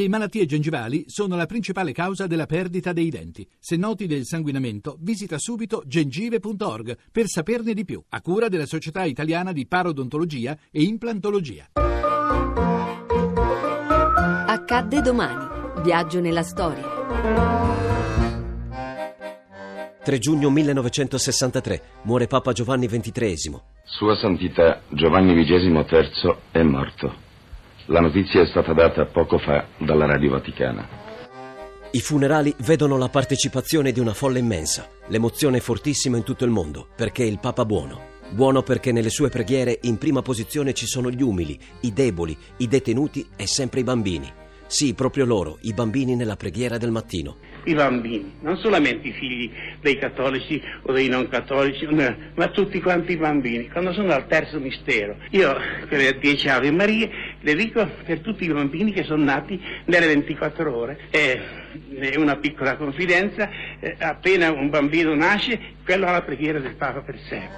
[0.00, 3.46] Le malattie gengivali sono la principale causa della perdita dei denti.
[3.58, 9.04] Se noti del sanguinamento, visita subito gengive.org per saperne di più, a cura della Società
[9.04, 11.66] Italiana di Parodontologia e Implantologia.
[14.46, 15.82] Accadde domani.
[15.82, 16.82] Viaggio nella storia.
[20.02, 23.60] 3 giugno 1963 muore Papa Giovanni XXIII.
[23.84, 27.28] Sua Santità Giovanni XXIII è morto.
[27.90, 30.88] La notizia è stata data poco fa dalla Radio Vaticana.
[31.90, 34.88] I funerali vedono la partecipazione di una folla immensa.
[35.08, 38.18] L'emozione è fortissima in tutto il mondo, perché è il Papa buono.
[38.30, 42.68] Buono perché nelle sue preghiere in prima posizione ci sono gli umili, i deboli, i
[42.68, 44.32] detenuti e sempre i bambini.
[44.68, 49.50] Sì, proprio loro, i bambini nella preghiera del mattino i bambini, non solamente i figli
[49.80, 53.68] dei cattolici o dei non cattolici, ma tutti quanti i bambini.
[53.68, 55.54] Quando sono al terzo mistero, io
[55.88, 60.06] per le dieci Ave Marie le dico per tutti i bambini che sono nati nelle
[60.06, 60.98] 24 ore.
[61.10, 61.40] È
[62.16, 63.48] una piccola confidenza,
[63.78, 67.48] eh, appena un bambino nasce, quello ha la preghiera del Papa per sé.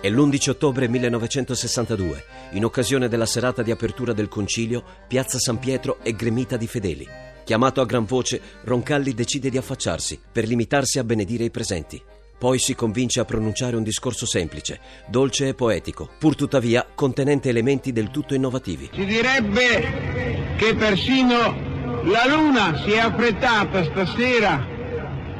[0.00, 5.98] È l'11 ottobre 1962, in occasione della serata di apertura del concilio, Piazza San Pietro
[6.02, 7.06] è gremita di fedeli.
[7.44, 12.00] Chiamato a gran voce, Roncalli decide di affacciarsi per limitarsi a benedire i presenti.
[12.38, 17.92] Poi si convince a pronunciare un discorso semplice, dolce e poetico, pur tuttavia contenente elementi
[17.92, 18.90] del tutto innovativi.
[18.94, 24.64] Si direbbe che persino la luna si è affrettata stasera,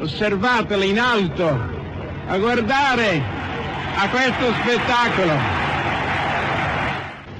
[0.00, 1.46] osservatela in alto,
[2.26, 3.22] a guardare
[3.94, 5.32] a questo spettacolo.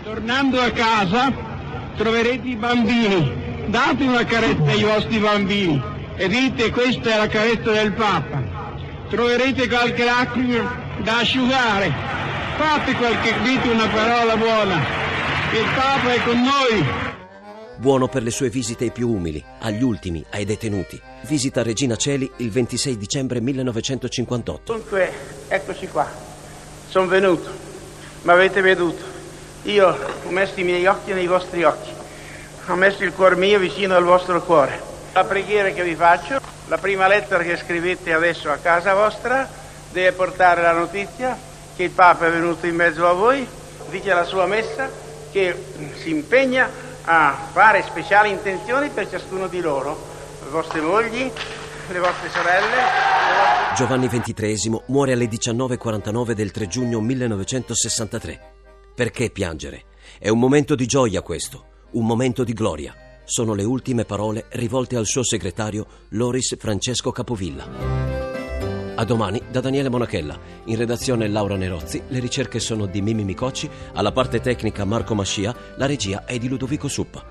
[0.04, 1.32] Tornando a casa
[1.96, 5.82] troverete i bambini date una carezza ai vostri bambini
[6.16, 8.47] e dite questa è la carezza del Papa.
[9.08, 11.92] Troverete qualche lacrima da asciugare.
[12.56, 14.76] Fate qualche, dite una parola buona.
[15.52, 16.86] Il Papa è con noi.
[17.76, 21.00] Buono per le sue visite ai più umili, agli ultimi, ai detenuti.
[21.22, 24.72] Visita Regina Celi il 26 dicembre 1958.
[24.72, 25.12] Dunque,
[25.48, 26.06] eccoci qua.
[26.88, 27.50] Sono venuto.
[28.22, 29.02] Mi avete veduto.
[29.62, 31.96] Io ho messo i miei occhi nei vostri occhi
[32.70, 34.78] ho messo il cuore mio vicino al vostro cuore.
[35.14, 36.37] La preghiera che vi faccio,
[36.68, 39.48] la prima lettera che scrivete adesso a casa vostra,
[39.90, 41.36] deve portare la notizia
[41.74, 43.46] che il Papa è venuto in mezzo a voi,
[43.90, 44.90] dice la sua messa
[45.30, 45.54] che
[45.96, 46.68] si impegna
[47.04, 49.98] a fare speciali intenzioni per ciascuno di loro,
[50.44, 51.30] le vostre mogli,
[51.90, 52.76] le vostre sorelle.
[53.74, 58.40] Giovanni XXIII muore alle 19.49 del 3 giugno 1963.
[58.94, 59.84] Perché piangere?
[60.18, 62.94] È un momento di gioia questo un momento di gloria.
[63.30, 67.68] Sono le ultime parole rivolte al suo segretario Loris Francesco Capovilla.
[68.94, 70.38] A domani da Daniele Monachella.
[70.64, 75.54] In redazione Laura Nerozzi, le ricerche sono di Mimi Micocci, alla parte tecnica Marco Mascia,
[75.76, 77.22] la regia è di Ludovico Suppa.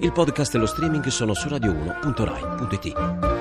[0.00, 3.32] Il podcast e lo streaming sono su radio1.rai.it.